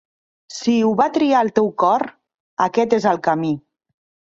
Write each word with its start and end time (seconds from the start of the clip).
Si 0.53 0.71
ho 0.87 0.93
va 1.01 1.07
triar 1.17 1.43
el 1.47 1.51
teu 1.59 1.69
cor, 1.85 2.07
aquest 2.69 2.99
és 3.01 3.09
el 3.13 3.23
camí. 3.31 3.55